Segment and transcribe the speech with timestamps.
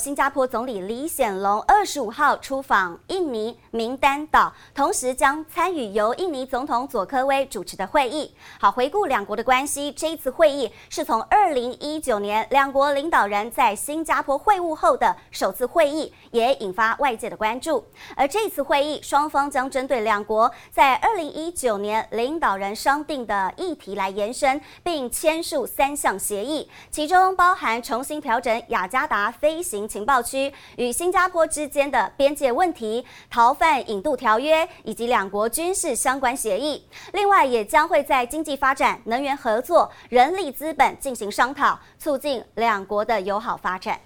[0.00, 8.34] 新加坡总理李显龙二十五号出访印尼名丹岛，同时将参与由印尼总统佐科威主持的会议。
[8.58, 17.84] 好，回顾两国的关系，这一次会议是从二零一九年两国领导人在新加坡会晤后的首次会议，也引发外界的关注。
[18.16, 29.89] 而这次会议，双方将针对两国在二零一九年领导人商定的议题来延伸，并签署三项协议，其中包含重新调整雅加达飞行。
[29.90, 44.00] 情报区与新加坡之间的边界问题、逃犯引渡条约以及两国军事相关协议，另外也将会在经济发展、能源合作、人力资本进行商讨，促进两国的友好发展。